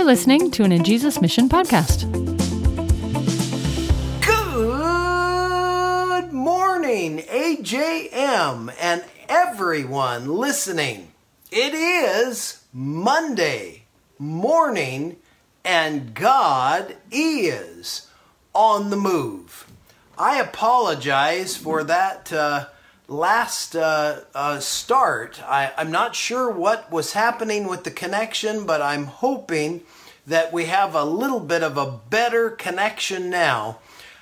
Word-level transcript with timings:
You're 0.00 0.06
listening 0.06 0.50
to 0.52 0.64
an 0.64 0.72
A 0.72 0.78
Jesus 0.78 1.20
Mission 1.20 1.46
podcast. 1.46 2.10
Good 4.24 6.32
morning, 6.32 7.18
AJM, 7.18 8.74
and 8.80 9.04
everyone 9.28 10.38
listening. 10.38 11.12
It 11.52 11.74
is 11.74 12.64
Monday 12.72 13.82
morning, 14.18 15.18
and 15.66 16.14
God 16.14 16.96
is 17.12 18.08
on 18.54 18.88
the 18.88 18.96
move. 18.96 19.70
I 20.16 20.40
apologize 20.40 21.58
for 21.58 21.84
that 21.84 22.32
uh, 22.32 22.68
last 23.10 23.74
uh, 23.74 24.20
uh, 24.36 24.60
start. 24.60 25.42
I, 25.42 25.72
I'm 25.76 25.90
not 25.90 26.14
sure 26.14 26.48
what 26.48 26.90
was 26.92 27.12
happening 27.12 27.66
with 27.66 27.82
the 27.82 27.90
connection, 27.90 28.64
but 28.64 28.80
I'm 28.80 29.06
hoping 29.06 29.82
that 30.28 30.52
we 30.52 30.66
have 30.66 30.94
a 30.94 31.04
little 31.04 31.40
bit 31.40 31.64
of 31.64 31.76
a 31.76 31.98
better 32.08 32.50
connection 32.50 33.28
now. 33.28 33.80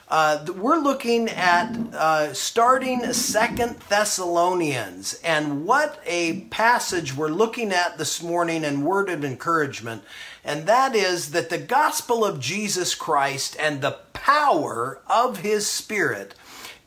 Uh, 0.09 0.43
we're 0.57 0.79
looking 0.79 1.29
at 1.29 1.71
uh, 1.93 2.33
starting 2.33 3.13
Second 3.13 3.77
Thessalonians, 3.91 5.21
and 5.23 5.67
what 5.67 6.01
a 6.07 6.41
passage 6.45 7.15
we're 7.15 7.29
looking 7.29 7.73
at 7.73 7.99
this 7.99 8.23
morning 8.23 8.65
and 8.65 8.87
word 8.87 9.11
of 9.11 9.23
encouragement, 9.23 10.03
and 10.43 10.67
that 10.67 10.95
is 10.95 11.33
that 11.33 11.51
the 11.51 11.59
gospel 11.59 12.25
of 12.25 12.41
Jesus 12.41 12.95
Christ 12.95 13.55
and 13.61 13.83
the 13.83 13.99
power 14.15 15.03
of 15.11 15.41
His 15.41 15.67
Spirit 15.67 16.35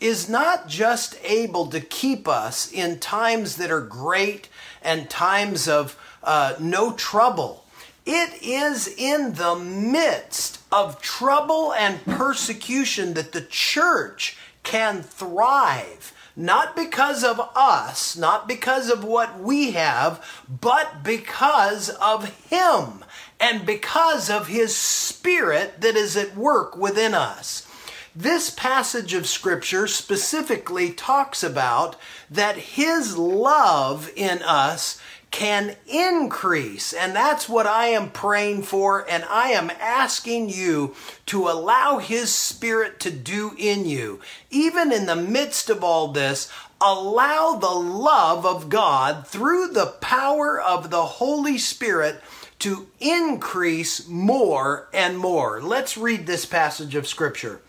is 0.02 0.28
not 0.28 0.68
just 0.68 1.18
able 1.24 1.68
to 1.68 1.80
keep 1.80 2.28
us 2.28 2.72
in 2.72 3.00
times 3.00 3.56
that 3.58 3.72
are 3.72 3.82
great 3.82 4.50
and 4.82 5.10
times 5.10 5.68
of 5.68 5.98
uh, 6.24 6.56
no 6.60 6.92
trouble. 6.94 7.64
It 8.06 8.42
is 8.42 8.88
in 8.88 9.34
the 9.34 9.56
midst 9.56 10.60
of 10.72 11.02
trouble 11.02 11.72
and 11.74 12.04
persecution 12.04 13.14
that 13.14 13.32
the 13.32 13.42
church 13.42 14.36
can 14.64 15.04
thrive. 15.04 16.14
Not 16.36 16.76
because 16.76 17.24
of 17.24 17.40
us, 17.56 18.18
not 18.18 18.48
because 18.48 18.90
of 18.90 19.04
what 19.04 19.40
we 19.40 19.72
have, 19.72 20.26
but 20.50 21.04
because 21.04 21.90
of 21.90 22.34
Him 22.50 23.04
and 23.40 23.66
because 23.66 24.30
of 24.30 24.48
His 24.48 24.76
Spirit 24.76 25.82
that 25.82 25.96
is 25.96 26.18
at 26.18 26.36
work 26.36 26.76
within 26.76 27.14
us. 27.14 27.68
This 28.16 28.50
passage 28.50 29.14
of 29.14 29.26
Scripture 29.26 29.88
specifically 29.88 30.92
talks 30.92 31.44
about 31.44 31.96
that 32.30 32.58
His 32.58 33.18
love 33.18 34.12
in 34.18 34.42
us 34.44 35.00
can 35.32 35.78
increase. 35.88 36.92
And 36.92 37.16
that's 37.16 37.48
what 37.48 37.66
I 37.66 37.88
am 37.88 38.10
praying 38.10 38.64
for. 38.64 39.10
And 39.10 39.24
I 39.30 39.52
am 39.52 39.72
asking 39.80 40.50
you 40.50 40.94
to 41.28 41.48
allow 41.48 42.00
His 42.00 42.36
Spirit 42.36 43.00
to 43.00 43.12
do 43.12 43.54
in 43.58 43.86
you. 43.86 44.20
Even 44.50 44.92
in 44.92 45.06
the 45.06 45.16
midst 45.16 45.70
of 45.70 45.82
all 45.82 46.10
this, 46.10 46.52
allow 46.82 47.56
the 47.56 47.68
love 47.68 48.46
of 48.46 48.68
God 48.68 49.26
through 49.26 49.70
the 49.70 49.96
power 50.02 50.60
of 50.60 50.90
the 50.90 51.06
Holy 51.06 51.58
Spirit 51.58 52.22
to 52.60 52.88
increase 53.00 54.06
more 54.06 54.90
and 54.94 55.18
more. 55.18 55.62
Let's 55.62 55.98
read 55.98 56.28
this 56.28 56.46
passage 56.46 56.94
of 56.94 57.08
Scripture. 57.08 57.62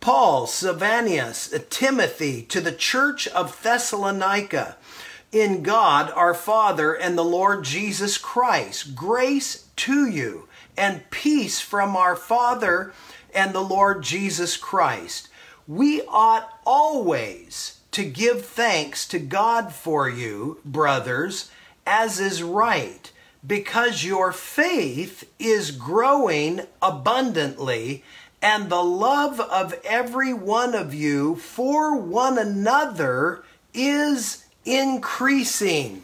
Paul, 0.00 0.46
Silvanus, 0.46 1.54
Timothy 1.68 2.42
to 2.42 2.60
the 2.62 2.72
church 2.72 3.28
of 3.28 3.62
Thessalonica 3.62 4.76
in 5.30 5.62
God 5.62 6.10
our 6.16 6.34
Father 6.34 6.94
and 6.94 7.16
the 7.16 7.24
Lord 7.24 7.64
Jesus 7.64 8.16
Christ. 8.16 8.94
Grace 8.94 9.66
to 9.76 10.08
you 10.08 10.48
and 10.76 11.08
peace 11.10 11.60
from 11.60 11.96
our 11.96 12.16
Father 12.16 12.94
and 13.34 13.52
the 13.52 13.60
Lord 13.60 14.02
Jesus 14.02 14.56
Christ. 14.56 15.28
We 15.68 16.02
ought 16.02 16.58
always 16.64 17.80
to 17.92 18.04
give 18.04 18.44
thanks 18.44 19.06
to 19.08 19.18
God 19.18 19.72
for 19.72 20.08
you, 20.08 20.60
brothers, 20.64 21.50
as 21.86 22.18
is 22.18 22.42
right, 22.42 23.12
because 23.46 24.04
your 24.04 24.32
faith 24.32 25.30
is 25.38 25.70
growing 25.70 26.62
abundantly, 26.80 28.02
and 28.42 28.70
the 28.70 28.82
love 28.82 29.40
of 29.40 29.74
every 29.84 30.32
one 30.32 30.74
of 30.74 30.94
you 30.94 31.36
for 31.36 31.96
one 31.96 32.38
another 32.38 33.44
is 33.74 34.44
increasing. 34.64 36.02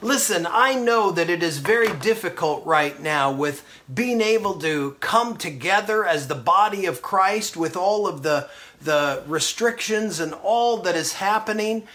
Listen, 0.00 0.46
I 0.50 0.74
know 0.74 1.10
that 1.12 1.30
it 1.30 1.42
is 1.42 1.58
very 1.58 1.90
difficult 1.96 2.66
right 2.66 3.00
now 3.00 3.32
with 3.32 3.64
being 3.92 4.20
able 4.20 4.58
to 4.60 4.96
come 5.00 5.36
together 5.36 6.04
as 6.04 6.28
the 6.28 6.34
body 6.34 6.84
of 6.86 7.00
Christ 7.00 7.56
with 7.56 7.76
all 7.76 8.06
of 8.06 8.22
the, 8.22 8.48
the 8.82 9.22
restrictions 9.26 10.20
and 10.20 10.34
all 10.42 10.78
that 10.78 10.94
is 10.94 11.14
happening. 11.14 11.86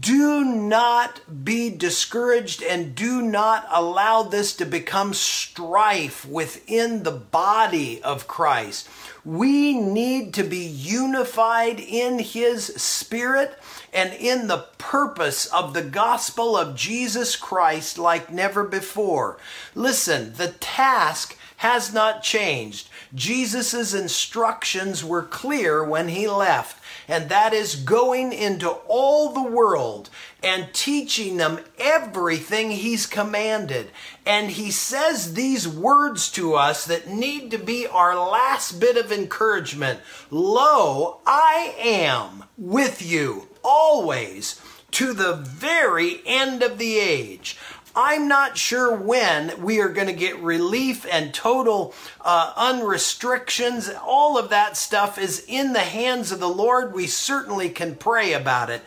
Do 0.00 0.44
not 0.44 1.44
be 1.44 1.70
discouraged 1.70 2.64
and 2.64 2.96
do 2.96 3.22
not 3.22 3.64
allow 3.70 4.24
this 4.24 4.56
to 4.56 4.64
become 4.64 5.14
strife 5.14 6.26
within 6.26 7.04
the 7.04 7.12
body 7.12 8.02
of 8.02 8.26
Christ. 8.26 8.88
We 9.24 9.74
need 9.74 10.34
to 10.34 10.42
be 10.42 10.66
unified 10.66 11.78
in 11.78 12.18
His 12.18 12.66
Spirit 12.74 13.56
and 13.92 14.12
in 14.14 14.48
the 14.48 14.66
purpose 14.78 15.46
of 15.46 15.74
the 15.74 15.82
gospel 15.82 16.56
of 16.56 16.74
Jesus 16.74 17.36
Christ 17.36 17.98
like 17.98 18.32
never 18.32 18.64
before. 18.64 19.38
Listen, 19.76 20.32
the 20.34 20.48
task 20.58 21.36
has 21.58 21.92
not 21.92 22.22
changed. 22.22 22.88
Jesus' 23.14 23.94
instructions 23.94 25.04
were 25.04 25.22
clear 25.22 25.82
when 25.82 26.08
he 26.08 26.28
left, 26.28 26.80
and 27.08 27.30
that 27.30 27.54
is 27.54 27.74
going 27.74 28.32
into 28.32 28.68
all 28.86 29.32
the 29.32 29.42
world 29.42 30.10
and 30.42 30.72
teaching 30.72 31.38
them 31.38 31.58
everything 31.78 32.70
he's 32.70 33.06
commanded. 33.06 33.90
And 34.26 34.50
he 34.50 34.70
says 34.70 35.32
these 35.32 35.66
words 35.66 36.30
to 36.32 36.54
us 36.54 36.84
that 36.84 37.08
need 37.08 37.50
to 37.50 37.58
be 37.58 37.86
our 37.86 38.14
last 38.14 38.78
bit 38.78 38.96
of 38.96 39.10
encouragement 39.10 40.00
Lo, 40.30 41.20
I 41.26 41.74
am 41.78 42.44
with 42.58 43.02
you 43.02 43.48
always 43.64 44.60
to 44.92 45.12
the 45.12 45.34
very 45.34 46.20
end 46.26 46.62
of 46.62 46.78
the 46.78 46.98
age. 46.98 47.56
I'm 48.00 48.28
not 48.28 48.56
sure 48.56 48.94
when 48.94 49.60
we 49.60 49.80
are 49.80 49.88
going 49.88 50.06
to 50.06 50.12
get 50.12 50.38
relief 50.38 51.04
and 51.10 51.34
total 51.34 51.92
uh, 52.20 52.52
unrestrictions. 52.56 53.90
All 54.04 54.38
of 54.38 54.50
that 54.50 54.76
stuff 54.76 55.18
is 55.18 55.44
in 55.48 55.72
the 55.72 55.80
hands 55.80 56.30
of 56.30 56.38
the 56.38 56.48
Lord. 56.48 56.94
We 56.94 57.08
certainly 57.08 57.70
can 57.70 57.96
pray 57.96 58.34
about 58.34 58.70
it. 58.70 58.82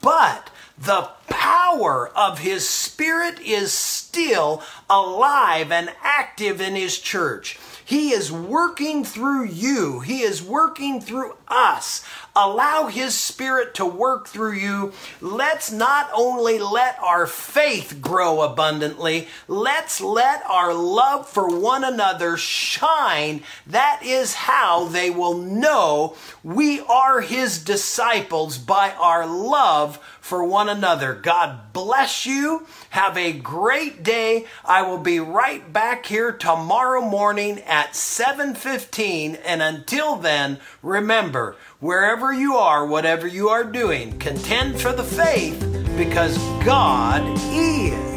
But 0.00 0.48
the 0.78 1.10
power 1.28 2.08
of 2.16 2.38
His 2.38 2.66
Spirit 2.66 3.38
is 3.38 3.70
still 3.70 4.62
alive 4.88 5.70
and 5.70 5.92
active 6.02 6.62
in 6.62 6.74
His 6.74 6.98
church. 6.98 7.58
He 7.84 8.12
is 8.12 8.32
working 8.32 9.04
through 9.04 9.44
you. 9.44 10.00
He 10.00 10.22
is 10.22 10.42
working 10.42 11.02
through 11.02 11.36
us. 11.48 12.02
Allow 12.34 12.86
His 12.86 13.14
Spirit 13.14 13.74
to 13.74 13.84
work 13.84 14.26
through 14.26 14.54
you. 14.54 14.92
Let's 15.20 15.70
not 15.70 16.08
only 16.14 16.58
let 16.58 16.98
our 17.00 17.26
faith 17.26 17.98
grow 18.00 18.40
abundantly, 18.54 19.26
let's 19.48 20.00
let 20.00 20.48
our 20.48 20.72
love 20.72 21.28
for 21.28 21.58
one 21.58 21.82
another 21.82 22.36
shine. 22.36 23.42
That 23.66 24.00
is 24.04 24.34
how 24.34 24.84
they 24.84 25.10
will 25.10 25.36
know 25.36 26.16
we 26.44 26.78
are 26.80 27.20
His 27.20 27.58
disciples 27.58 28.56
by 28.56 28.92
our 28.92 29.26
love 29.26 29.98
for 30.20 30.44
one 30.44 30.68
another. 30.68 31.14
God 31.14 31.72
bless 31.72 32.26
you. 32.26 32.66
Have 32.90 33.18
a 33.18 33.32
great 33.32 34.04
day. 34.04 34.46
I 34.64 34.82
will 34.82 34.98
be 34.98 35.18
right 35.18 35.72
back 35.72 36.06
here 36.06 36.30
tomorrow 36.30 37.00
morning 37.00 37.60
at 37.62 37.94
7:15 37.94 39.36
and 39.44 39.62
until 39.62 40.14
then, 40.16 40.60
remember, 40.80 41.56
wherever 41.80 42.32
you 42.32 42.54
are, 42.54 42.86
whatever 42.86 43.26
you 43.26 43.48
are 43.48 43.64
doing, 43.64 44.16
contend 44.18 44.80
for 44.80 44.92
the 44.92 45.02
faith 45.02 45.60
because 45.96 46.38
God 46.64 47.22
is 47.52 48.13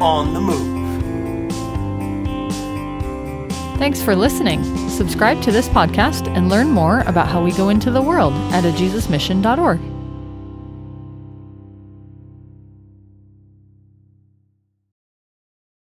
on 0.00 0.34
the 0.34 0.40
move. 0.40 0.78
Thanks 3.78 4.02
for 4.02 4.16
listening. 4.16 4.64
Subscribe 4.88 5.40
to 5.42 5.52
this 5.52 5.68
podcast 5.68 6.26
and 6.36 6.48
learn 6.48 6.70
more 6.70 7.00
about 7.02 7.28
how 7.28 7.42
we 7.42 7.52
go 7.52 7.68
into 7.68 7.90
the 7.90 8.02
world 8.02 8.32
at 8.52 8.64
ajesusmission.org. 8.64 9.97